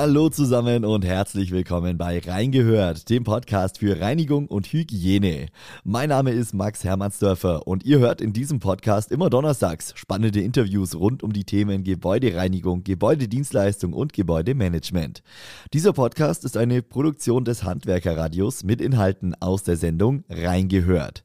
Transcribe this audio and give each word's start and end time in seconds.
Hallo 0.00 0.28
zusammen 0.28 0.84
und 0.84 1.04
herzlich 1.04 1.50
willkommen 1.50 1.98
bei 1.98 2.20
Reingehört, 2.20 3.10
dem 3.10 3.24
Podcast 3.24 3.78
für 3.78 4.00
Reinigung 4.00 4.46
und 4.46 4.72
Hygiene. 4.72 5.46
Mein 5.82 6.10
Name 6.10 6.30
ist 6.30 6.54
Max 6.54 6.84
Hermannsdörfer 6.84 7.66
und 7.66 7.84
ihr 7.84 7.98
hört 7.98 8.20
in 8.20 8.32
diesem 8.32 8.60
Podcast 8.60 9.10
immer 9.10 9.28
donnerstags 9.28 9.94
spannende 9.96 10.40
Interviews 10.40 10.94
rund 10.94 11.24
um 11.24 11.32
die 11.32 11.42
Themen 11.42 11.82
Gebäudereinigung, 11.82 12.84
Gebäudedienstleistung 12.84 13.92
und 13.92 14.12
Gebäudemanagement. 14.12 15.24
Dieser 15.72 15.92
Podcast 15.92 16.44
ist 16.44 16.56
eine 16.56 16.80
Produktion 16.80 17.44
des 17.44 17.64
Handwerkerradios 17.64 18.62
mit 18.62 18.80
Inhalten 18.80 19.34
aus 19.40 19.64
der 19.64 19.76
Sendung 19.76 20.22
Reingehört. 20.28 21.24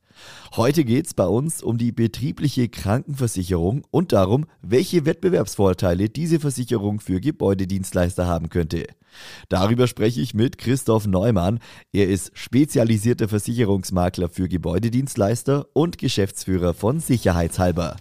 Heute 0.55 0.85
geht 0.85 1.07
es 1.07 1.13
bei 1.13 1.25
uns 1.25 1.63
um 1.63 1.77
die 1.77 1.91
betriebliche 1.91 2.69
Krankenversicherung 2.69 3.83
und 3.91 4.11
darum, 4.13 4.45
welche 4.61 5.05
Wettbewerbsvorteile 5.05 6.09
diese 6.09 6.39
Versicherung 6.39 6.99
für 6.99 7.19
Gebäudedienstleister 7.19 8.27
haben 8.27 8.49
könnte. 8.49 8.87
Darüber 9.49 9.87
spreche 9.87 10.21
ich 10.21 10.33
mit 10.33 10.57
Christoph 10.57 11.07
Neumann. 11.07 11.59
Er 11.91 12.07
ist 12.07 12.31
spezialisierter 12.33 13.27
Versicherungsmakler 13.27 14.29
für 14.29 14.47
Gebäudedienstleister 14.47 15.67
und 15.73 15.97
Geschäftsführer 15.97 16.73
von 16.73 16.99
Sicherheitshalber. 16.99 17.97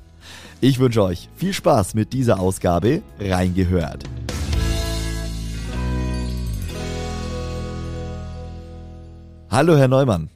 Ich 0.60 0.78
wünsche 0.78 1.02
euch 1.02 1.28
viel 1.36 1.52
Spaß 1.52 1.94
mit 1.94 2.12
dieser 2.12 2.38
Ausgabe 2.38 3.02
reingehört. 3.18 4.04
Hallo 9.50 9.76
Herr 9.76 9.88
Neumann. 9.88 10.31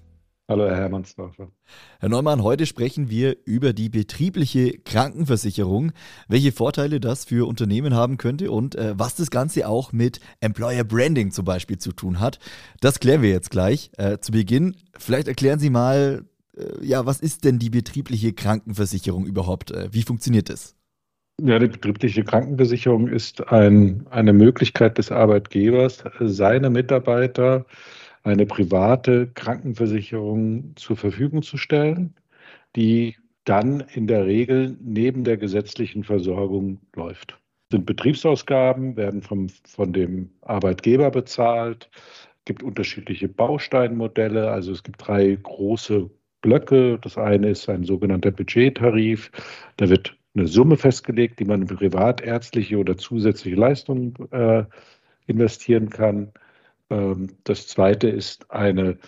Hallo, 0.48 0.68
Herr 0.68 0.76
Hermannsdorfer. 0.76 1.50
Herr 1.98 2.08
Neumann, 2.08 2.40
heute 2.44 2.66
sprechen 2.66 3.10
wir 3.10 3.36
über 3.46 3.72
die 3.72 3.88
betriebliche 3.88 4.78
Krankenversicherung, 4.78 5.90
welche 6.28 6.52
Vorteile 6.52 7.00
das 7.00 7.24
für 7.24 7.48
Unternehmen 7.48 7.94
haben 7.94 8.16
könnte 8.16 8.52
und 8.52 8.76
äh, 8.76 8.94
was 8.96 9.16
das 9.16 9.32
Ganze 9.32 9.66
auch 9.66 9.92
mit 9.92 10.20
Employer 10.38 10.84
Branding 10.84 11.32
zum 11.32 11.44
Beispiel 11.44 11.78
zu 11.78 11.90
tun 11.90 12.20
hat. 12.20 12.38
Das 12.80 13.00
klären 13.00 13.22
wir 13.22 13.30
jetzt 13.30 13.50
gleich. 13.50 13.90
Äh, 13.98 14.18
zu 14.18 14.30
Beginn, 14.30 14.76
vielleicht 14.96 15.26
erklären 15.26 15.58
Sie 15.58 15.68
mal, 15.68 16.26
äh, 16.56 16.64
ja, 16.80 17.04
was 17.06 17.18
ist 17.18 17.44
denn 17.44 17.58
die 17.58 17.70
betriebliche 17.70 18.32
Krankenversicherung 18.32 19.26
überhaupt? 19.26 19.72
Äh, 19.72 19.88
wie 19.90 20.02
funktioniert 20.02 20.48
das? 20.48 20.76
Ja, 21.42 21.58
die 21.58 21.66
betriebliche 21.66 22.22
Krankenversicherung 22.22 23.08
ist 23.08 23.48
ein, 23.48 24.06
eine 24.10 24.32
Möglichkeit 24.32 24.96
des 24.96 25.10
Arbeitgebers, 25.10 26.04
seine 26.20 26.70
Mitarbeiter 26.70 27.66
eine 28.26 28.44
private 28.44 29.28
Krankenversicherung 29.28 30.72
zur 30.74 30.96
Verfügung 30.96 31.42
zu 31.42 31.56
stellen, 31.56 32.14
die 32.74 33.16
dann 33.44 33.84
in 33.94 34.08
der 34.08 34.26
Regel 34.26 34.76
neben 34.82 35.22
der 35.22 35.36
gesetzlichen 35.36 36.02
Versorgung 36.02 36.80
läuft. 36.96 37.38
Sind 37.70 37.86
Betriebsausgaben, 37.86 38.96
werden 38.96 39.22
vom, 39.22 39.48
von 39.48 39.92
dem 39.92 40.30
Arbeitgeber 40.42 41.12
bezahlt, 41.12 41.88
gibt 42.44 42.64
unterschiedliche 42.64 43.28
Bausteinmodelle, 43.28 44.50
also 44.50 44.72
es 44.72 44.82
gibt 44.82 45.06
drei 45.06 45.38
große 45.40 46.10
Blöcke. 46.42 46.98
Das 47.00 47.18
eine 47.18 47.50
ist 47.50 47.68
ein 47.68 47.84
sogenannter 47.84 48.32
Budgettarif. 48.32 49.30
Da 49.76 49.88
wird 49.88 50.16
eine 50.34 50.48
Summe 50.48 50.76
festgelegt, 50.76 51.38
die 51.38 51.44
man 51.44 51.62
in 51.62 51.68
privatärztliche 51.68 52.76
oder 52.76 52.96
zusätzliche 52.96 53.56
Leistungen 53.56 54.14
äh, 54.32 54.64
investieren 55.26 55.90
kann. 55.90 56.32
Ähm, 56.90 57.28
das 57.44 57.66
zweite 57.66 58.08
ist 58.08 58.50
eine, 58.50 58.98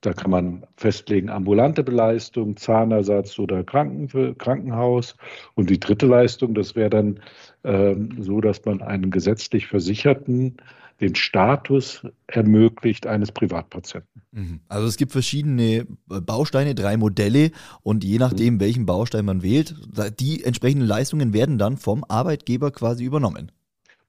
da 0.00 0.12
kann 0.12 0.30
man 0.30 0.66
festlegen, 0.76 1.30
ambulante 1.30 1.82
Beleistung, 1.82 2.56
Zahnersatz 2.56 3.38
oder 3.38 3.64
Kranken, 3.64 4.36
Krankenhaus. 4.38 5.16
Und 5.54 5.70
die 5.70 5.80
dritte 5.80 6.06
Leistung, 6.06 6.54
das 6.54 6.74
wäre 6.74 6.90
dann 6.90 7.20
ähm, 7.64 8.22
so, 8.22 8.40
dass 8.40 8.64
man 8.64 8.82
einen 8.82 9.10
gesetzlich 9.10 9.66
Versicherten 9.66 10.56
den 11.00 11.14
Status 11.14 12.06
ermöglicht 12.26 13.06
eines 13.06 13.30
Privatpatienten. 13.30 14.22
Mhm. 14.32 14.60
Also 14.68 14.86
es 14.86 14.96
gibt 14.96 15.12
verschiedene 15.12 15.86
Bausteine, 16.06 16.74
drei 16.74 16.96
Modelle 16.96 17.50
und 17.82 18.02
je 18.02 18.18
nachdem, 18.18 18.54
mhm. 18.54 18.60
welchen 18.60 18.86
Baustein 18.86 19.26
man 19.26 19.42
wählt, 19.42 19.74
die 20.20 20.42
entsprechenden 20.42 20.86
Leistungen 20.86 21.34
werden 21.34 21.58
dann 21.58 21.76
vom 21.76 22.04
Arbeitgeber 22.08 22.70
quasi 22.70 23.04
übernommen 23.04 23.52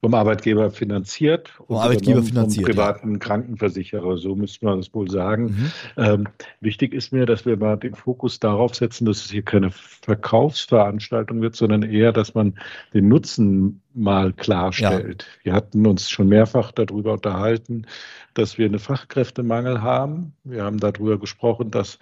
vom 0.00 0.14
Arbeitgeber 0.14 0.70
finanziert 0.70 1.48
vom 1.48 1.66
und 1.66 1.82
Arbeitgeber 1.82 2.22
finanziert, 2.22 2.66
vom 2.66 2.74
privaten 2.74 3.12
ja. 3.12 3.18
Krankenversicherer. 3.18 4.16
So 4.16 4.36
müsste 4.36 4.64
man 4.64 4.78
das 4.78 4.94
wohl 4.94 5.10
sagen. 5.10 5.44
Mhm. 5.44 5.72
Ähm, 5.96 6.28
wichtig 6.60 6.94
ist 6.94 7.12
mir, 7.12 7.26
dass 7.26 7.44
wir 7.44 7.56
mal 7.56 7.76
den 7.76 7.94
Fokus 7.94 8.38
darauf 8.38 8.74
setzen, 8.74 9.06
dass 9.06 9.24
es 9.24 9.30
hier 9.30 9.42
keine 9.42 9.70
Verkaufsveranstaltung 9.70 11.40
wird, 11.40 11.56
sondern 11.56 11.82
eher, 11.82 12.12
dass 12.12 12.34
man 12.34 12.58
den 12.94 13.08
Nutzen 13.08 13.82
mal 13.98 14.32
klarstellt. 14.32 15.26
Ja. 15.38 15.44
Wir 15.44 15.52
hatten 15.54 15.86
uns 15.86 16.10
schon 16.10 16.28
mehrfach 16.28 16.72
darüber 16.72 17.14
unterhalten, 17.14 17.86
dass 18.34 18.58
wir 18.58 18.66
einen 18.66 18.78
Fachkräftemangel 18.78 19.82
haben. 19.82 20.34
Wir 20.44 20.64
haben 20.64 20.78
darüber 20.78 21.18
gesprochen, 21.18 21.70
dass 21.70 21.98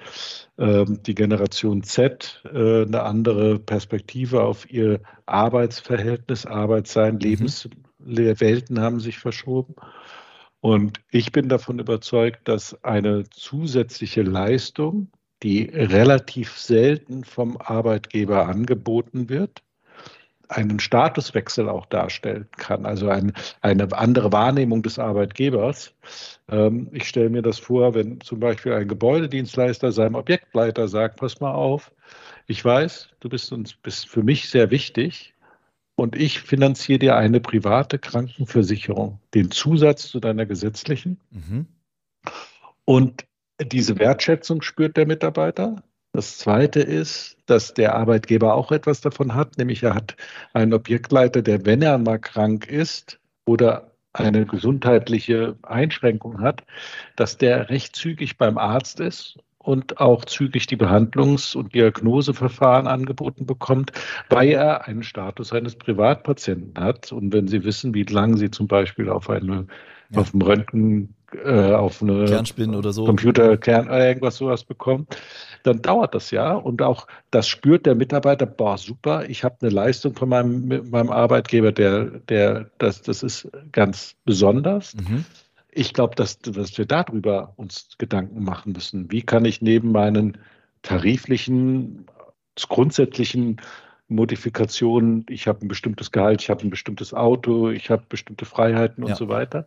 ähm, 0.59 1.01
die 1.05 1.15
Generation 1.15 1.83
Z 1.83 2.43
äh, 2.53 2.83
eine 2.83 3.03
andere 3.03 3.59
Perspektive 3.59 4.43
auf 4.43 4.71
ihr 4.71 5.01
Arbeitsverhältnis, 5.27 6.47
Arbeitssein, 6.47 7.15
mhm. 7.15 7.21
Lebens 7.21 7.69
Welten 7.99 8.81
haben 8.81 9.01
sich 9.01 9.19
verschoben. 9.19 9.75
Und 10.61 11.01
ich 11.11 11.33
bin 11.33 11.49
davon 11.49 11.79
überzeugt, 11.79 12.49
dass 12.49 12.83
eine 12.85 13.25
zusätzliche 13.31 14.23
Leistung, 14.23 15.11
die 15.43 15.63
relativ 15.63 16.59
selten 16.59 17.25
vom 17.25 17.57
Arbeitgeber 17.57 18.47
angeboten 18.47 19.29
wird, 19.29 19.63
einen 20.49 20.79
Statuswechsel 20.79 21.69
auch 21.69 21.87
darstellen 21.87 22.49
kann, 22.57 22.87
also 22.87 23.09
ein, 23.09 23.33
eine 23.61 23.93
andere 23.93 24.33
Wahrnehmung 24.33 24.83
des 24.83 24.99
Arbeitgebers. 24.99 25.95
Ähm, 26.49 26.89
ich 26.93 27.09
stelle 27.09 27.31
mir 27.31 27.43
das 27.43 27.59
vor, 27.59 27.95
wenn 27.95 28.21
zum 28.21 28.41
Beispiel 28.41 28.73
ein 28.73 28.89
Gebäudedienstleister 28.89 29.93
seinem 29.93 30.15
Objektleiter 30.15 30.89
sagt, 30.89 31.21
pass 31.21 31.41
mal 31.41 31.53
auf, 31.53 31.93
ich 32.47 32.65
weiß, 32.65 33.09
du 33.21 33.29
bist 33.29 33.53
uns 33.53 33.75
bist 33.75 34.09
für 34.09 34.23
mich 34.23 34.49
sehr 34.49 34.71
wichtig, 34.71 35.35
und 35.97 36.15
ich 36.15 36.41
finanziere 36.41 36.99
dir 36.99 37.17
eine 37.17 37.41
private 37.41 37.99
Krankenversicherung, 37.99 39.19
den 39.33 39.51
Zusatz 39.51 40.09
zu 40.09 40.21
deiner 40.21 40.45
gesetzlichen. 40.45 41.19
Mhm. 41.31 41.67
Und 42.85 43.25
diese 43.61 43.99
Wertschätzung 43.99 44.61
spürt 44.61 44.97
der 44.99 45.07
Mitarbeiter. 45.07 45.83
Das 46.17 46.39
Zweite 46.39 46.81
ist, 46.81 47.37
dass 47.45 47.75
der 47.75 47.95
Arbeitgeber 47.95 48.55
auch 48.55 48.73
etwas 48.73 49.03
davon 49.03 49.35
hat, 49.35 49.59
nämlich 49.59 49.83
er 49.83 49.95
hat 49.95 50.17
einen 50.55 50.73
Objektleiter, 50.73 51.43
der, 51.43 51.67
wenn 51.67 51.83
er 51.83 51.99
mal 51.99 52.19
krank 52.19 52.67
ist 52.67 53.21
oder 53.45 53.91
eine 54.15 54.47
gesundheitliche 54.47 55.57
Einschränkung 55.63 56.41
hat, 56.41 56.65
dass 57.17 57.37
der 57.37 57.69
recht 57.69 57.95
zügig 57.95 58.39
beim 58.39 58.57
Arzt 58.57 58.99
ist 58.99 59.37
und 59.59 60.01
auch 60.01 60.25
zügig 60.25 60.67
die 60.67 60.79
Behandlungs- 60.79 61.55
und 61.55 61.75
Diagnoseverfahren 61.75 62.87
angeboten 62.87 63.45
bekommt, 63.45 63.93
weil 64.31 64.53
er 64.53 64.87
einen 64.87 65.03
Status 65.03 65.53
eines 65.53 65.77
Privatpatienten 65.77 66.83
hat. 66.83 67.13
Und 67.13 67.35
wenn 67.35 67.47
Sie 67.47 67.63
wissen, 67.63 67.93
wie 67.93 68.05
lange 68.05 68.39
Sie 68.39 68.51
zum 68.51 68.69
Beispiel 68.69 69.11
auf 69.11 69.29
eine 69.29 69.67
ja. 70.11 70.21
auf 70.21 70.31
dem 70.31 70.41
Röntgen, 70.41 71.16
äh, 71.33 71.73
auf 71.73 72.03
eine 72.03 72.25
Kernspin 72.27 72.75
oder 72.75 72.93
so. 72.93 73.05
Computerkern 73.05 73.87
oder 73.87 74.07
irgendwas 74.07 74.37
sowas 74.37 74.65
bekommen, 74.65 75.07
dann 75.63 75.83
dauert 75.83 76.15
das 76.15 76.31
ja. 76.31 76.55
Und 76.55 76.83
auch 76.83 77.07
das 77.31 77.49
spürt 77.49 77.87
der 77.87 77.95
Mitarbeiter, 77.95 78.47
boah, 78.47 78.79
super, 78.79 79.29
ich 79.29 79.45
habe 79.45 79.57
eine 79.61 79.71
Leistung 79.71 80.15
von 80.15 80.29
meinem, 80.29 80.91
meinem 80.91 81.11
Arbeitgeber, 81.11 81.73
der, 81.73 82.05
der, 82.29 82.71
das, 82.79 83.03
das 83.03 83.23
ist 83.23 83.49
ganz 83.73 84.15
besonders. 84.25 84.95
Mhm 84.95 85.25
ich 85.77 85.93
glaube, 85.93 86.15
dass, 86.15 86.39
dass 86.39 86.79
wir 86.79 86.87
darüber 86.87 87.53
uns 87.57 87.91
Gedanken 87.99 88.43
machen 88.43 88.73
müssen. 88.73 89.13
Wie 89.13 89.21
kann 89.21 89.45
ich 89.45 89.61
neben 89.61 89.93
meinen 89.93 90.39
tariflichen, 90.81 92.07
grundsätzlichen 92.69 93.61
Modifikationen, 94.09 95.27
ich 95.29 95.47
habe 95.47 95.65
ein 95.65 95.69
bestimmtes 95.69 96.13
Gehalt, 96.13 96.41
ich 96.41 96.49
habe 96.49 96.67
ein 96.67 96.71
bestimmtes 96.71 97.13
Auto, 97.13 97.71
ich 97.71 97.91
habe 97.91 98.05
bestimmte 98.09 98.47
Freiheiten 98.47 99.05
und 99.05 99.11
ja. 99.11 99.17
so 99.17 99.29
weiter, 99.29 99.67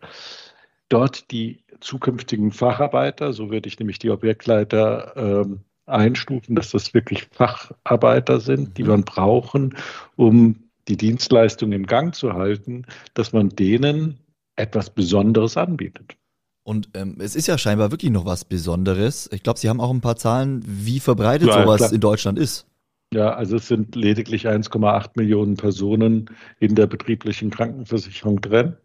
dort 0.89 1.31
die 1.31 1.63
zukünftigen 1.79 2.51
Facharbeiter, 2.51 3.33
so 3.33 3.49
würde 3.49 3.67
ich 3.67 3.79
nämlich 3.79 3.99
die 3.99 4.09
Objektleiter 4.09 5.13
ähm, 5.15 5.61
einstufen, 5.85 6.55
dass 6.55 6.71
das 6.71 6.93
wirklich 6.93 7.27
Facharbeiter 7.31 8.39
sind, 8.39 8.77
die 8.77 8.83
mhm. 8.83 8.89
man 8.89 9.03
brauchen, 9.03 9.75
um 10.15 10.55
die 10.87 10.97
Dienstleistung 10.97 11.71
im 11.71 11.85
Gang 11.85 12.13
zu 12.15 12.33
halten, 12.33 12.85
dass 13.13 13.33
man 13.33 13.49
denen 13.49 14.17
etwas 14.55 14.89
Besonderes 14.89 15.57
anbietet. 15.57 16.15
Und 16.63 16.89
ähm, 16.93 17.17
es 17.19 17.35
ist 17.35 17.47
ja 17.47 17.57
scheinbar 17.57 17.91
wirklich 17.91 18.11
noch 18.11 18.25
was 18.25 18.45
Besonderes. 18.45 19.29
Ich 19.31 19.43
glaube, 19.43 19.59
Sie 19.59 19.69
haben 19.69 19.79
auch 19.79 19.91
ein 19.91 20.01
paar 20.01 20.17
Zahlen, 20.17 20.61
wie 20.65 20.99
verbreitet 20.99 21.47
ja, 21.47 21.63
sowas 21.63 21.77
klar. 21.77 21.93
in 21.93 22.01
Deutschland 22.01 22.37
ist. 22.37 22.67
Ja, 23.13 23.33
also 23.33 23.55
es 23.55 23.67
sind 23.67 23.95
lediglich 23.95 24.47
1,8 24.47 25.11
Millionen 25.15 25.55
Personen 25.55 26.29
in 26.59 26.75
der 26.75 26.85
betrieblichen 26.85 27.49
Krankenversicherung 27.49 28.39
drin. 28.41 28.75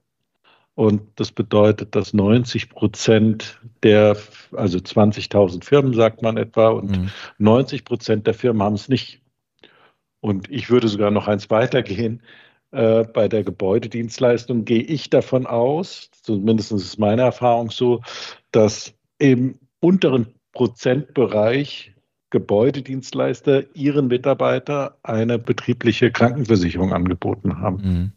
Und 0.74 1.02
das 1.16 1.30
bedeutet, 1.30 1.94
dass 1.94 2.14
90 2.14 2.68
Prozent 2.68 3.60
der, 3.82 4.16
also 4.52 4.78
20.000 4.78 5.64
Firmen 5.64 5.94
sagt 5.94 6.22
man 6.22 6.36
etwa, 6.36 6.70
und 6.70 6.90
mhm. 6.90 7.10
90 7.38 7.84
Prozent 7.84 8.26
der 8.26 8.34
Firmen 8.34 8.62
haben 8.62 8.74
es 8.74 8.88
nicht. 8.88 9.22
Und 10.20 10.50
ich 10.50 10.70
würde 10.70 10.88
sogar 10.88 11.10
noch 11.10 11.28
eins 11.28 11.50
weitergehen. 11.50 12.22
Äh, 12.72 13.04
bei 13.04 13.28
der 13.28 13.44
Gebäudedienstleistung 13.44 14.64
gehe 14.64 14.82
ich 14.82 15.10
davon 15.10 15.46
aus, 15.46 16.10
zumindest 16.22 16.72
ist 16.72 16.98
meine 16.98 17.22
Erfahrung 17.22 17.70
so, 17.70 18.00
dass 18.50 18.94
im 19.18 19.58
unteren 19.78 20.34
Prozentbereich 20.52 21.94
Gebäudedienstleister 22.30 23.62
ihren 23.76 24.08
Mitarbeiter 24.08 24.98
eine 25.04 25.38
betriebliche 25.38 26.10
Krankenversicherung 26.10 26.92
angeboten 26.92 27.60
haben. 27.60 27.76
Mhm. 27.76 28.12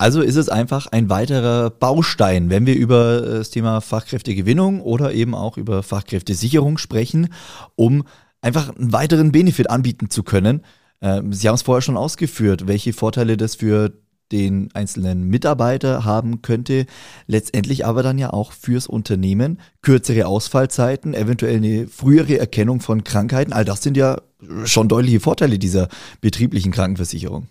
Also 0.00 0.22
ist 0.22 0.36
es 0.36 0.48
einfach 0.48 0.86
ein 0.86 1.10
weiterer 1.10 1.68
Baustein, 1.68 2.48
wenn 2.48 2.64
wir 2.64 2.74
über 2.74 3.20
das 3.20 3.50
Thema 3.50 3.82
Fachkräftegewinnung 3.82 4.80
oder 4.80 5.12
eben 5.12 5.34
auch 5.34 5.58
über 5.58 5.82
Fachkräftesicherung 5.82 6.78
sprechen, 6.78 7.28
um 7.76 8.04
einfach 8.40 8.74
einen 8.74 8.94
weiteren 8.94 9.30
Benefit 9.30 9.68
anbieten 9.68 10.08
zu 10.08 10.22
können. 10.22 10.62
Ähm, 11.02 11.34
Sie 11.34 11.46
haben 11.46 11.54
es 11.54 11.60
vorher 11.60 11.82
schon 11.82 11.98
ausgeführt, 11.98 12.66
welche 12.66 12.94
Vorteile 12.94 13.36
das 13.36 13.56
für 13.56 13.92
den 14.32 14.70
einzelnen 14.72 15.24
Mitarbeiter 15.24 16.02
haben 16.02 16.40
könnte, 16.40 16.86
letztendlich 17.26 17.84
aber 17.84 18.02
dann 18.02 18.18
ja 18.18 18.32
auch 18.32 18.52
fürs 18.52 18.86
Unternehmen 18.86 19.60
kürzere 19.82 20.24
Ausfallzeiten, 20.24 21.12
eventuell 21.12 21.56
eine 21.56 21.88
frühere 21.88 22.38
Erkennung 22.38 22.80
von 22.80 23.04
Krankheiten. 23.04 23.52
All 23.52 23.66
das 23.66 23.82
sind 23.82 23.98
ja 23.98 24.22
schon 24.64 24.88
deutliche 24.88 25.20
Vorteile 25.20 25.58
dieser 25.58 25.88
betrieblichen 26.22 26.72
Krankenversicherung. 26.72 27.48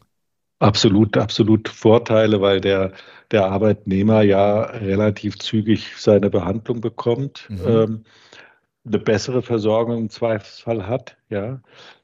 Absolut, 0.60 1.16
absolut 1.16 1.70
Vorteile, 1.70 2.42
weil 2.42 2.60
der, 2.60 2.92
der 3.32 3.46
Arbeitnehmer 3.46 4.22
ja 4.24 4.62
relativ 4.64 5.40
zügig 5.40 5.96
seine 5.96 6.30
Behandlung 6.30 6.82
bekommt, 6.82 7.48
mhm. 7.50 7.60
ähm, 7.66 8.04
eine 8.86 9.00
bessere 9.00 9.42
Versorgung 9.42 9.98
im 9.98 10.10
Zweifelsfall 10.10 10.88
hat, 10.88 11.18
ja. 11.30 11.62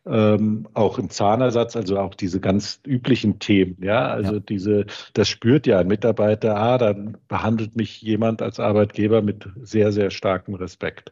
Ähm, 0.08 0.68
auch 0.74 1.00
im 1.00 1.10
Zahnersatz, 1.10 1.76
also 1.76 1.98
auch 1.98 2.14
diese 2.14 2.40
ganz 2.40 2.80
üblichen 2.86 3.40
Themen, 3.40 3.78
ja. 3.82 4.08
Also 4.08 4.36
ja. 4.36 4.40
diese, 4.40 4.86
das 5.14 5.28
spürt 5.28 5.68
ja 5.68 5.80
ein 5.80 5.88
Mitarbeiter, 5.88 6.56
ah, 6.56 6.78
dann 6.78 7.18
behandelt 7.28 7.76
mich 7.76 8.02
jemand 8.02 8.42
als 8.42 8.60
Arbeitgeber 8.60 9.22
mit 9.22 9.50
sehr, 9.62 9.92
sehr 9.92 10.12
starkem 10.12 10.54
Respekt. 10.54 11.12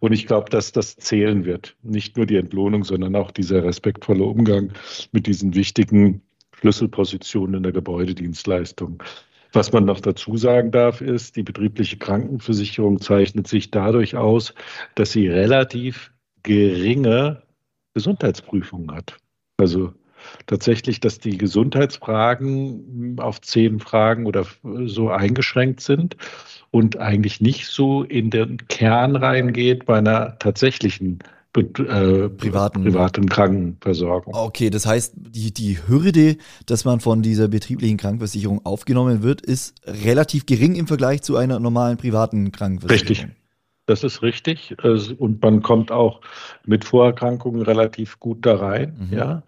Und 0.00 0.12
ich 0.12 0.26
glaube, 0.26 0.50
dass 0.50 0.72
das 0.72 0.96
zählen 0.96 1.46
wird. 1.46 1.76
Nicht 1.82 2.16
nur 2.16 2.26
die 2.26 2.36
Entlohnung, 2.36 2.84
sondern 2.84 3.16
auch 3.16 3.30
dieser 3.30 3.64
respektvolle 3.64 4.24
Umgang 4.24 4.72
mit 5.12 5.26
diesen 5.26 5.54
wichtigen 5.54 6.22
Schlüsselposition 6.66 7.54
in 7.54 7.62
der 7.62 7.70
Gebäudedienstleistung. 7.70 9.00
Was 9.52 9.72
man 9.72 9.84
noch 9.84 10.00
dazu 10.00 10.36
sagen 10.36 10.72
darf, 10.72 11.00
ist, 11.00 11.36
die 11.36 11.44
betriebliche 11.44 11.96
Krankenversicherung 11.96 13.00
zeichnet 13.00 13.46
sich 13.46 13.70
dadurch 13.70 14.16
aus, 14.16 14.52
dass 14.96 15.12
sie 15.12 15.28
relativ 15.28 16.10
geringe 16.42 17.42
Gesundheitsprüfungen 17.94 18.90
hat. 18.90 19.16
Also 19.58 19.92
tatsächlich, 20.48 20.98
dass 20.98 21.20
die 21.20 21.38
Gesundheitsfragen 21.38 23.20
auf 23.20 23.40
zehn 23.42 23.78
Fragen 23.78 24.26
oder 24.26 24.44
so 24.86 25.10
eingeschränkt 25.10 25.80
sind 25.80 26.16
und 26.72 26.98
eigentlich 26.98 27.40
nicht 27.40 27.66
so 27.68 28.02
in 28.02 28.30
den 28.30 28.56
Kern 28.66 29.14
reingeht 29.14 29.86
bei 29.86 29.98
einer 29.98 30.36
tatsächlichen 30.40 31.20
äh, 31.60 32.28
privaten, 32.28 32.84
privaten 32.84 33.28
Krankenversorgung. 33.28 34.34
Okay, 34.34 34.70
das 34.70 34.86
heißt, 34.86 35.14
die, 35.16 35.52
die 35.52 35.78
Hürde, 35.86 36.36
dass 36.66 36.84
man 36.84 37.00
von 37.00 37.22
dieser 37.22 37.48
betrieblichen 37.48 37.96
Krankenversicherung 37.96 38.64
aufgenommen 38.64 39.22
wird, 39.22 39.40
ist 39.40 39.74
relativ 39.86 40.46
gering 40.46 40.74
im 40.74 40.86
Vergleich 40.86 41.22
zu 41.22 41.36
einer 41.36 41.58
normalen 41.58 41.96
privaten 41.96 42.52
Krankenversicherung. 42.52 43.08
Richtig. 43.08 43.36
Das 43.86 44.02
ist 44.02 44.22
richtig. 44.22 44.76
Und 44.82 45.42
man 45.42 45.62
kommt 45.62 45.92
auch 45.92 46.20
mit 46.64 46.84
Vorerkrankungen 46.84 47.62
relativ 47.62 48.18
gut 48.18 48.44
da 48.44 48.56
rein. 48.56 49.08
Mhm. 49.10 49.16
Ja. 49.16 49.42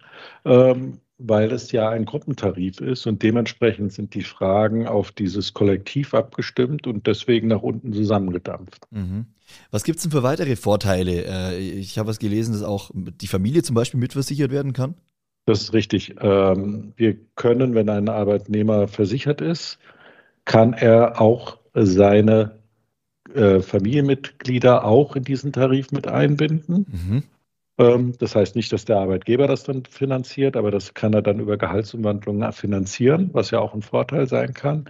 Ähm, 0.45 0.99
weil 1.19 1.51
es 1.51 1.71
ja 1.71 1.89
ein 1.89 2.05
Gruppentarif 2.05 2.79
ist 2.79 3.05
und 3.05 3.21
dementsprechend 3.21 3.91
sind 3.91 4.13
die 4.13 4.23
Fragen 4.23 4.87
auf 4.87 5.11
dieses 5.11 5.53
Kollektiv 5.53 6.13
abgestimmt 6.13 6.87
und 6.87 7.05
deswegen 7.07 7.49
nach 7.49 7.61
unten 7.61 7.93
zusammengedampft. 7.93 8.87
Mhm. 8.89 9.25
Was 9.69 9.83
gibt 9.83 9.97
es 9.97 10.03
denn 10.03 10.11
für 10.11 10.23
weitere 10.23 10.55
Vorteile? 10.55 11.25
Äh, 11.25 11.57
ich 11.59 11.99
habe 11.99 12.07
was 12.07 12.19
gelesen, 12.19 12.53
dass 12.53 12.63
auch 12.63 12.91
die 12.93 13.27
Familie 13.27 13.63
zum 13.63 13.75
Beispiel 13.75 13.99
mitversichert 13.99 14.51
werden 14.51 14.73
kann. 14.73 14.95
Das 15.45 15.61
ist 15.61 15.73
richtig. 15.73 16.15
Ähm, 16.21 16.93
wir 16.95 17.17
können, 17.35 17.75
wenn 17.75 17.89
ein 17.89 18.07
Arbeitnehmer 18.07 18.87
versichert 18.87 19.41
ist, 19.41 19.77
kann 20.45 20.73
er 20.73 21.19
auch 21.19 21.57
seine 21.73 22.59
äh, 23.33 23.59
Familienmitglieder 23.59 24.85
auch 24.85 25.15
in 25.15 25.23
diesen 25.23 25.51
Tarif 25.51 25.91
mit 25.91 26.07
einbinden. 26.07 26.85
Mhm. 26.89 27.23
Ähm, 27.79 28.13
das 28.19 28.35
heißt 28.35 28.55
nicht, 28.55 28.71
dass 28.73 28.85
der 28.85 28.97
Arbeitgeber 28.97 29.47
das 29.47 29.63
dann 29.63 29.83
finanziert, 29.89 30.57
aber 30.57 30.69
das 30.69 30.93
kann 30.93 31.13
er 31.13 31.21
dann 31.21 31.39
über 31.39 31.57
Gehaltsumwandlung 31.57 32.51
finanzieren, 32.51 33.29
was 33.33 33.51
ja 33.51 33.59
auch 33.59 33.73
ein 33.73 33.81
Vorteil 33.81 34.27
sein 34.27 34.53
kann. 34.53 34.89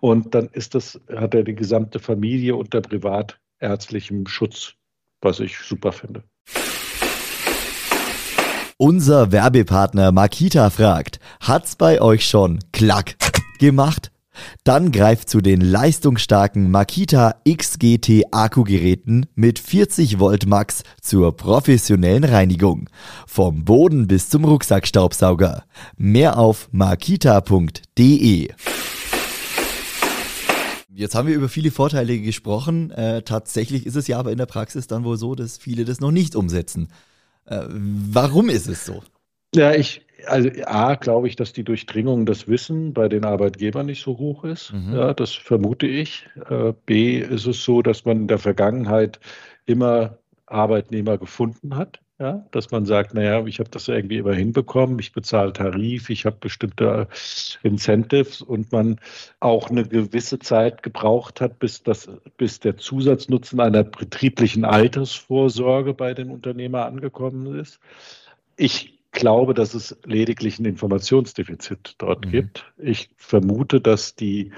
Und 0.00 0.34
dann 0.34 0.48
ist 0.52 0.76
das, 0.76 1.00
hat 1.14 1.34
er 1.34 1.42
die 1.42 1.56
gesamte 1.56 1.98
Familie 1.98 2.54
unter 2.54 2.80
privatärztlichem 2.80 4.26
Schutz, 4.28 4.74
was 5.20 5.40
ich 5.40 5.58
super 5.58 5.90
finde. 5.90 6.22
Unser 8.76 9.32
Werbepartner 9.32 10.12
Makita 10.12 10.70
fragt, 10.70 11.18
hat's 11.40 11.74
bei 11.74 12.00
euch 12.00 12.24
schon 12.28 12.60
klack 12.70 13.16
gemacht? 13.58 14.12
Dann 14.64 14.92
greift 14.92 15.28
zu 15.28 15.40
den 15.40 15.60
leistungsstarken 15.60 16.70
Makita 16.70 17.36
XGT 17.48 18.24
Akkugeräten 18.30 19.26
mit 19.34 19.58
40 19.58 20.18
Volt 20.18 20.46
Max 20.46 20.82
zur 21.00 21.36
professionellen 21.36 22.24
Reinigung. 22.24 22.88
Vom 23.26 23.64
Boden 23.64 24.06
bis 24.06 24.28
zum 24.28 24.44
Rucksackstaubsauger. 24.44 25.64
Mehr 25.96 26.38
auf 26.38 26.68
makita.de. 26.72 28.48
Jetzt 30.98 31.14
haben 31.14 31.28
wir 31.28 31.36
über 31.36 31.48
viele 31.48 31.70
Vorteile 31.70 32.18
gesprochen. 32.18 32.90
Äh, 32.90 33.22
tatsächlich 33.22 33.86
ist 33.86 33.94
es 33.94 34.08
ja 34.08 34.18
aber 34.18 34.32
in 34.32 34.38
der 34.38 34.46
Praxis 34.46 34.88
dann 34.88 35.04
wohl 35.04 35.16
so, 35.16 35.36
dass 35.36 35.56
viele 35.56 35.84
das 35.84 36.00
noch 36.00 36.10
nicht 36.10 36.34
umsetzen. 36.34 36.88
Äh, 37.44 37.62
warum 37.68 38.48
ist 38.48 38.66
es 38.66 38.84
so? 38.84 39.02
Ja, 39.54 39.72
ich, 39.74 40.02
also 40.26 40.48
A, 40.66 40.94
glaube 40.94 41.28
ich, 41.28 41.36
dass 41.36 41.52
die 41.52 41.64
Durchdringung 41.64 42.26
des 42.26 42.48
Wissen 42.48 42.92
bei 42.92 43.08
den 43.08 43.24
Arbeitgebern 43.24 43.86
nicht 43.86 44.02
so 44.02 44.18
hoch 44.18 44.44
ist. 44.44 44.72
Mhm. 44.72 44.94
Ja, 44.94 45.14
das 45.14 45.32
vermute 45.32 45.86
ich. 45.86 46.28
Äh, 46.48 46.72
B, 46.86 47.18
ist 47.18 47.46
es 47.46 47.62
so, 47.62 47.82
dass 47.82 48.04
man 48.04 48.22
in 48.22 48.28
der 48.28 48.38
Vergangenheit 48.38 49.20
immer 49.66 50.18
Arbeitnehmer 50.46 51.18
gefunden 51.18 51.76
hat. 51.76 52.00
Ja, 52.20 52.44
dass 52.50 52.72
man 52.72 52.84
sagt, 52.84 53.14
naja, 53.14 53.46
ich 53.46 53.60
habe 53.60 53.70
das 53.70 53.86
irgendwie 53.86 54.16
immer 54.16 54.34
hinbekommen, 54.34 54.98
ich 54.98 55.12
bezahle 55.12 55.52
Tarif, 55.52 56.10
ich 56.10 56.26
habe 56.26 56.36
bestimmte 56.40 57.06
Incentives 57.62 58.42
und 58.42 58.72
man 58.72 58.98
auch 59.38 59.70
eine 59.70 59.84
gewisse 59.84 60.40
Zeit 60.40 60.82
gebraucht 60.82 61.40
hat, 61.40 61.60
bis, 61.60 61.84
das, 61.84 62.10
bis 62.36 62.58
der 62.58 62.76
Zusatznutzen 62.76 63.60
einer 63.60 63.84
betrieblichen 63.84 64.64
Altersvorsorge 64.64 65.94
bei 65.94 66.12
den 66.12 66.30
Unternehmern 66.30 66.94
angekommen 66.94 67.54
ist. 67.54 67.78
Ich 68.56 68.97
glaube, 69.12 69.54
dass 69.54 69.74
es 69.74 69.96
lediglich 70.04 70.58
ein 70.58 70.64
Informationsdefizit 70.64 71.94
dort 71.98 72.26
mhm. 72.26 72.30
gibt. 72.30 72.72
Ich 72.78 73.10
vermute, 73.16 73.80
dass 73.80 74.14
die, 74.14 74.52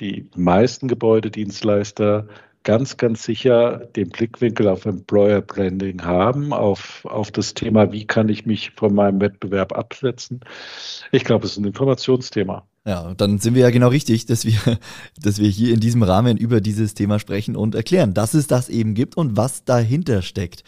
die 0.00 0.28
meisten 0.34 0.88
Gebäudedienstleister 0.88 2.28
ganz, 2.62 2.96
ganz 2.96 3.22
sicher 3.22 3.78
den 3.96 4.10
Blickwinkel 4.10 4.68
auf 4.68 4.84
Employer 4.84 5.40
Branding 5.40 6.02
haben, 6.02 6.52
auf, 6.52 7.04
auf 7.06 7.30
das 7.30 7.54
Thema, 7.54 7.92
wie 7.92 8.06
kann 8.06 8.28
ich 8.28 8.44
mich 8.44 8.72
von 8.76 8.94
meinem 8.94 9.20
Wettbewerb 9.20 9.72
absetzen. 9.72 10.40
Ich 11.10 11.24
glaube, 11.24 11.46
es 11.46 11.52
ist 11.52 11.58
ein 11.58 11.64
Informationsthema. 11.64 12.66
Ja, 12.86 13.14
dann 13.14 13.38
sind 13.38 13.54
wir 13.54 13.62
ja 13.62 13.70
genau 13.70 13.88
richtig, 13.88 14.26
dass 14.26 14.44
wir, 14.44 14.58
dass 15.20 15.38
wir 15.38 15.48
hier 15.48 15.72
in 15.72 15.80
diesem 15.80 16.02
Rahmen 16.02 16.36
über 16.36 16.60
dieses 16.60 16.94
Thema 16.94 17.18
sprechen 17.18 17.56
und 17.56 17.74
erklären, 17.74 18.14
dass 18.14 18.34
es 18.34 18.46
das 18.46 18.68
eben 18.68 18.94
gibt 18.94 19.16
und 19.16 19.36
was 19.36 19.64
dahinter 19.64 20.22
steckt. 20.22 20.64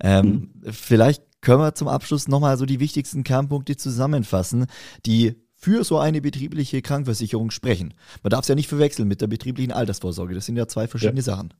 Ähm, 0.00 0.26
mhm. 0.26 0.72
Vielleicht 0.72 1.22
können 1.46 1.60
wir 1.60 1.76
zum 1.76 1.86
Abschluss 1.86 2.26
nochmal 2.26 2.56
so 2.56 2.66
die 2.66 2.80
wichtigsten 2.80 3.22
Kernpunkte 3.22 3.76
zusammenfassen, 3.76 4.66
die 5.06 5.36
für 5.54 5.84
so 5.84 5.96
eine 5.96 6.20
betriebliche 6.20 6.82
Krankenversicherung 6.82 7.52
sprechen. 7.52 7.94
Man 8.24 8.30
darf 8.30 8.40
es 8.40 8.48
ja 8.48 8.56
nicht 8.56 8.66
verwechseln 8.66 9.06
mit 9.06 9.20
der 9.20 9.28
betrieblichen 9.28 9.70
Altersvorsorge. 9.70 10.34
Das 10.34 10.44
sind 10.44 10.56
ja 10.56 10.66
zwei 10.66 10.88
verschiedene 10.88 11.20
ja. 11.20 11.22
Sachen. 11.22 11.54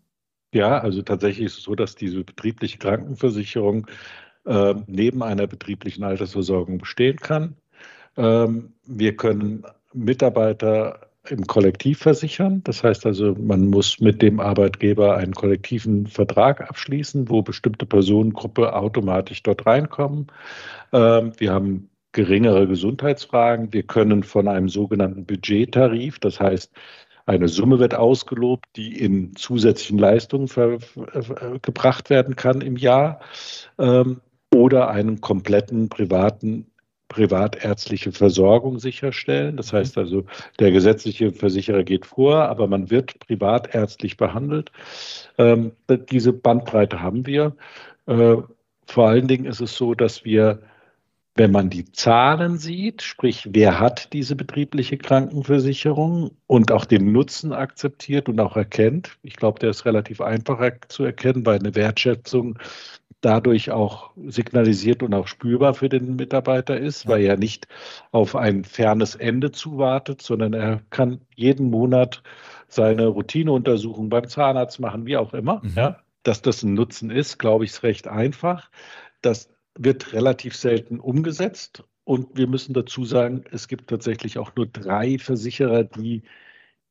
Ja, 0.52 0.78
also 0.78 1.02
tatsächlich 1.02 1.46
ist 1.46 1.58
es 1.58 1.62
so, 1.62 1.76
dass 1.76 1.94
diese 1.94 2.24
betriebliche 2.24 2.78
Krankenversicherung 2.78 3.86
äh, 4.44 4.74
neben 4.88 5.22
einer 5.22 5.46
betrieblichen 5.46 6.02
Altersversorgung 6.02 6.78
bestehen 6.78 7.18
kann. 7.18 7.54
Ähm, 8.16 8.72
wir 8.86 9.16
können 9.16 9.62
Mitarbeiter 9.92 11.10
im 11.30 11.46
Kollektiv 11.46 11.98
versichern. 11.98 12.62
Das 12.64 12.82
heißt 12.82 13.06
also, 13.06 13.34
man 13.38 13.66
muss 13.66 14.00
mit 14.00 14.22
dem 14.22 14.40
Arbeitgeber 14.40 15.16
einen 15.16 15.34
kollektiven 15.34 16.06
Vertrag 16.06 16.68
abschließen, 16.68 17.28
wo 17.28 17.42
bestimmte 17.42 17.86
Personengruppe 17.86 18.74
automatisch 18.74 19.42
dort 19.42 19.66
reinkommen. 19.66 20.26
Ähm, 20.92 21.32
wir 21.38 21.52
haben 21.52 21.90
geringere 22.12 22.66
Gesundheitsfragen. 22.66 23.72
Wir 23.72 23.82
können 23.82 24.22
von 24.22 24.48
einem 24.48 24.68
sogenannten 24.68 25.26
Budgettarif, 25.26 26.18
das 26.18 26.40
heißt, 26.40 26.72
eine 27.26 27.48
Summe 27.48 27.80
wird 27.80 27.94
ausgelobt, 27.94 28.66
die 28.76 29.00
in 29.00 29.34
zusätzlichen 29.34 29.98
Leistungen 29.98 30.48
gebracht 31.60 32.08
werden 32.08 32.36
kann 32.36 32.60
im 32.60 32.76
Jahr, 32.76 33.20
ähm, 33.78 34.20
oder 34.54 34.88
einen 34.88 35.20
kompletten 35.20 35.88
privaten 35.88 36.70
privatärztliche 37.08 38.12
Versorgung 38.12 38.78
sicherstellen. 38.78 39.56
Das 39.56 39.72
heißt 39.72 39.96
also, 39.98 40.24
der 40.58 40.72
gesetzliche 40.72 41.32
Versicherer 41.32 41.84
geht 41.84 42.06
vor, 42.06 42.48
aber 42.48 42.66
man 42.66 42.90
wird 42.90 43.18
privatärztlich 43.20 44.16
behandelt. 44.16 44.72
Ähm, 45.38 45.72
diese 46.10 46.32
Bandbreite 46.32 47.00
haben 47.00 47.26
wir. 47.26 47.56
Äh, 48.06 48.36
vor 48.86 49.08
allen 49.08 49.28
Dingen 49.28 49.46
ist 49.46 49.60
es 49.60 49.76
so, 49.76 49.94
dass 49.94 50.24
wir 50.24 50.60
wenn 51.36 51.52
man 51.52 51.68
die 51.68 51.84
Zahlen 51.92 52.56
sieht, 52.56 53.02
sprich, 53.02 53.48
wer 53.52 53.78
hat 53.78 54.14
diese 54.14 54.36
betriebliche 54.36 54.96
Krankenversicherung 54.96 56.30
und 56.46 56.72
auch 56.72 56.86
den 56.86 57.12
Nutzen 57.12 57.52
akzeptiert 57.52 58.30
und 58.30 58.40
auch 58.40 58.56
erkennt, 58.56 59.18
ich 59.22 59.36
glaube, 59.36 59.58
der 59.58 59.70
ist 59.70 59.84
relativ 59.84 60.22
einfach 60.22 60.58
zu 60.88 61.04
erkennen, 61.04 61.44
weil 61.44 61.58
eine 61.58 61.74
Wertschätzung 61.74 62.58
dadurch 63.26 63.72
auch 63.72 64.12
signalisiert 64.28 65.02
und 65.02 65.12
auch 65.12 65.26
spürbar 65.26 65.74
für 65.74 65.88
den 65.88 66.14
Mitarbeiter 66.14 66.78
ist, 66.78 67.08
weil 67.08 67.24
er 67.24 67.36
nicht 67.36 67.66
auf 68.12 68.36
ein 68.36 68.62
fernes 68.62 69.16
Ende 69.16 69.50
zuwartet, 69.50 70.22
sondern 70.22 70.52
er 70.52 70.82
kann 70.90 71.20
jeden 71.34 71.68
Monat 71.68 72.22
seine 72.68 73.08
Routineuntersuchung 73.08 74.10
beim 74.10 74.28
Zahnarzt 74.28 74.78
machen, 74.78 75.06
wie 75.06 75.16
auch 75.16 75.34
immer. 75.34 75.60
Mhm. 75.64 75.72
Ja, 75.74 75.98
dass 76.22 76.40
das 76.40 76.62
ein 76.62 76.74
Nutzen 76.74 77.10
ist, 77.10 77.38
glaube 77.38 77.64
ich, 77.64 77.72
ist 77.72 77.82
recht 77.82 78.06
einfach. 78.06 78.70
Das 79.22 79.48
wird 79.76 80.12
relativ 80.12 80.54
selten 80.54 81.00
umgesetzt. 81.00 81.82
Und 82.04 82.36
wir 82.36 82.46
müssen 82.46 82.74
dazu 82.74 83.04
sagen, 83.04 83.42
es 83.50 83.66
gibt 83.66 83.90
tatsächlich 83.90 84.38
auch 84.38 84.54
nur 84.54 84.66
drei 84.66 85.18
Versicherer, 85.18 85.82
die 85.82 86.22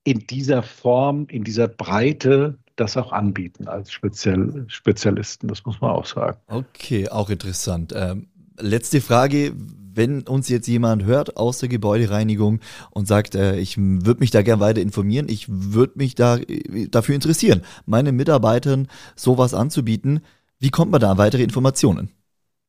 in 0.03 0.19
dieser 0.27 0.63
Form, 0.63 1.27
in 1.29 1.45
dieser 1.45 1.69
Breite 1.69 2.59
das 2.75 2.97
auch 2.97 3.11
anbieten 3.11 3.67
als 3.67 3.91
Spezial 3.91 4.65
Spezialisten. 4.67 5.47
Das 5.47 5.65
muss 5.65 5.81
man 5.81 5.91
auch 5.91 6.05
sagen. 6.05 6.37
Okay, 6.47 7.09
auch 7.09 7.29
interessant. 7.29 7.93
Ähm, 7.95 8.27
letzte 8.59 9.01
Frage. 9.01 9.53
Wenn 9.97 10.23
uns 10.23 10.49
jetzt 10.49 10.67
jemand 10.67 11.05
hört 11.05 11.37
aus 11.37 11.59
der 11.59 11.69
Gebäudereinigung 11.69 12.59
und 12.91 13.07
sagt, 13.07 13.33
äh, 13.33 13.57
ich 13.57 13.77
würde 13.77 14.19
mich 14.19 14.29
da 14.29 14.41
gerne 14.41 14.59
weiter 14.59 14.81
informieren, 14.81 15.29
ich 15.29 15.45
würde 15.47 15.93
mich 15.95 16.15
da 16.15 16.35
äh, 16.35 16.89
dafür 16.89 17.15
interessieren, 17.15 17.61
meinen 17.85 18.17
Mitarbeitern 18.17 18.89
sowas 19.15 19.53
anzubieten, 19.53 20.19
wie 20.59 20.69
kommt 20.69 20.91
man 20.91 20.99
da 20.99 21.11
an 21.11 21.17
weitere 21.17 21.43
Informationen? 21.43 22.09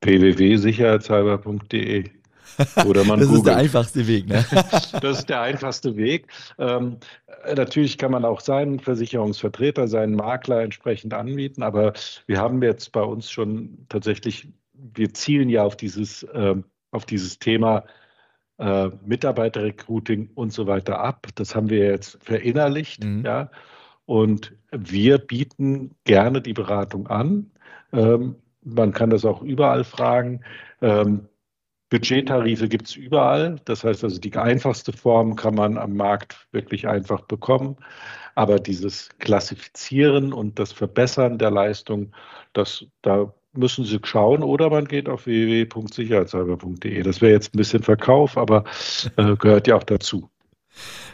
www.sicherheitshalber.de. 0.02 2.04
Oder 2.86 3.04
man 3.04 3.18
das 3.18 3.28
googelt. 3.28 3.46
ist 3.46 3.46
der 3.46 3.56
einfachste 3.56 4.06
Weg. 4.06 4.28
Ne? 4.28 4.44
das 5.00 5.18
ist 5.18 5.28
der 5.28 5.40
einfachste 5.40 5.96
Weg. 5.96 6.26
Ähm, 6.58 6.98
natürlich 7.54 7.98
kann 7.98 8.10
man 8.10 8.24
auch 8.24 8.40
seinen 8.40 8.80
Versicherungsvertreter, 8.80 9.88
seinen 9.88 10.14
Makler 10.14 10.62
entsprechend 10.62 11.14
anbieten, 11.14 11.62
aber 11.62 11.92
wir 12.26 12.38
haben 12.38 12.62
jetzt 12.62 12.92
bei 12.92 13.02
uns 13.02 13.30
schon 13.30 13.86
tatsächlich, 13.88 14.48
wir 14.72 15.12
zielen 15.14 15.48
ja 15.48 15.64
auf 15.64 15.76
dieses, 15.76 16.22
äh, 16.24 16.54
auf 16.90 17.04
dieses 17.04 17.38
Thema 17.38 17.84
äh, 18.58 18.90
Mitarbeiterrecruiting 19.04 20.30
und 20.34 20.52
so 20.52 20.66
weiter 20.66 20.98
ab. 20.98 21.26
Das 21.34 21.54
haben 21.54 21.68
wir 21.68 21.86
jetzt 21.86 22.18
verinnerlicht, 22.22 23.04
mhm. 23.04 23.24
ja. 23.24 23.50
Und 24.06 24.54
wir 24.70 25.18
bieten 25.18 25.90
gerne 26.04 26.40
die 26.40 26.52
Beratung 26.52 27.08
an. 27.08 27.50
Ähm, 27.92 28.36
man 28.62 28.92
kann 28.92 29.10
das 29.10 29.24
auch 29.24 29.42
überall 29.42 29.84
fragen. 29.84 30.40
Ähm, 30.80 31.28
Budgettarife 31.90 32.68
gibt 32.68 32.88
es 32.88 32.96
überall. 32.96 33.60
Das 33.64 33.84
heißt 33.84 34.02
also, 34.04 34.18
die 34.18 34.34
einfachste 34.36 34.92
Form 34.92 35.36
kann 35.36 35.54
man 35.54 35.78
am 35.78 35.94
Markt 35.94 36.48
wirklich 36.52 36.88
einfach 36.88 37.22
bekommen. 37.22 37.76
Aber 38.34 38.58
dieses 38.58 39.08
Klassifizieren 39.18 40.32
und 40.32 40.58
das 40.58 40.72
Verbessern 40.72 41.38
der 41.38 41.50
Leistung, 41.50 42.12
das, 42.52 42.84
da 43.02 43.32
müssen 43.52 43.84
Sie 43.84 43.98
schauen 44.02 44.42
oder 44.42 44.68
man 44.68 44.86
geht 44.86 45.08
auf 45.08 45.26
www.sicherheitshalber.de. 45.26 47.02
Das 47.02 47.20
wäre 47.20 47.32
jetzt 47.32 47.54
ein 47.54 47.58
bisschen 47.58 47.82
Verkauf, 47.82 48.36
aber 48.36 48.64
äh, 49.16 49.36
gehört 49.36 49.66
ja 49.66 49.76
auch 49.76 49.84
dazu. 49.84 50.28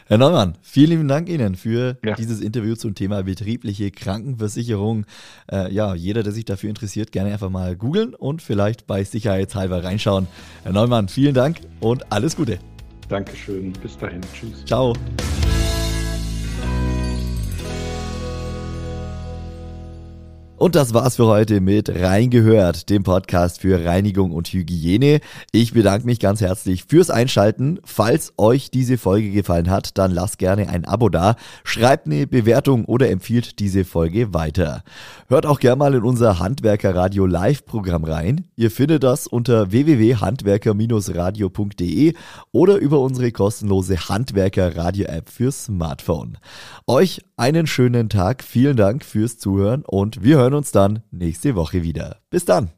Herr 0.07 0.17
Neumann, 0.17 0.57
vielen 0.61 0.89
lieben 0.89 1.07
Dank 1.07 1.29
Ihnen 1.29 1.55
für 1.55 1.97
ja. 2.03 2.15
dieses 2.15 2.41
Interview 2.41 2.75
zum 2.75 2.93
Thema 2.93 3.23
betriebliche 3.23 3.89
Krankenversicherung. 3.89 5.05
Äh, 5.51 5.73
ja, 5.73 5.95
jeder, 5.95 6.23
der 6.23 6.33
sich 6.33 6.45
dafür 6.45 6.69
interessiert, 6.69 7.11
gerne 7.11 7.31
einfach 7.31 7.49
mal 7.49 7.75
googeln 7.75 8.13
und 8.13 8.41
vielleicht 8.41 8.85
bei 8.85 9.03
Sicherheitshalber 9.03 9.83
reinschauen. 9.83 10.27
Herr 10.63 10.73
Neumann, 10.73 11.07
vielen 11.07 11.33
Dank 11.33 11.61
und 11.79 12.11
alles 12.11 12.35
Gute. 12.35 12.59
Dankeschön. 13.07 13.73
Bis 13.81 13.97
dahin. 13.97 14.21
Tschüss. 14.33 14.65
Ciao. 14.65 14.93
Und 20.63 20.75
das 20.75 20.93
war's 20.93 21.17
für 21.17 21.25
heute 21.25 21.59
mit 21.59 21.89
Reingehört, 21.89 22.89
dem 22.89 23.03
Podcast 23.03 23.59
für 23.59 23.83
Reinigung 23.83 24.31
und 24.31 24.47
Hygiene. 24.47 25.19
Ich 25.51 25.73
bedanke 25.73 26.05
mich 26.05 26.21
ganz 26.21 26.39
herzlich 26.39 26.85
fürs 26.85 27.09
Einschalten. 27.09 27.81
Falls 27.83 28.31
euch 28.37 28.71
diese 28.71 28.97
Folge 28.97 29.31
gefallen 29.31 29.69
hat, 29.69 29.97
dann 29.97 30.11
lasst 30.11 30.37
gerne 30.37 30.69
ein 30.69 30.85
Abo 30.85 31.09
da, 31.09 31.35
schreibt 31.65 32.05
eine 32.05 32.27
Bewertung 32.27 32.85
oder 32.85 33.09
empfiehlt 33.09 33.59
diese 33.59 33.83
Folge 33.83 34.33
weiter. 34.33 34.85
Hört 35.27 35.45
auch 35.45 35.59
gerne 35.59 35.75
mal 35.75 35.95
in 35.95 36.03
unser 36.03 36.39
Handwerker 36.39 36.95
Radio 36.95 37.25
Live 37.25 37.65
Programm 37.65 38.05
rein. 38.05 38.45
Ihr 38.55 38.71
findet 38.71 39.03
das 39.03 39.27
unter 39.27 39.73
www.handwerker-radio.de 39.73 42.13
oder 42.53 42.77
über 42.77 43.01
unsere 43.01 43.33
kostenlose 43.33 44.07
Handwerker 44.07 44.77
Radio 44.77 45.07
App 45.07 45.29
fürs 45.29 45.65
Smartphone. 45.65 46.37
Euch 46.87 47.19
einen 47.35 47.67
schönen 47.67 48.07
Tag, 48.07 48.43
vielen 48.43 48.77
Dank 48.77 49.03
fürs 49.03 49.37
Zuhören 49.37 49.83
und 49.85 50.23
wir 50.23 50.37
hören 50.53 50.59
uns 50.59 50.71
dann 50.71 51.01
nächste 51.09 51.55
Woche 51.55 51.81
wieder. 51.81 52.17
Bis 52.29 52.45
dann! 52.45 52.69